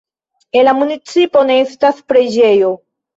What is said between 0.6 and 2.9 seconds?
la municipo ne estas preĝejo.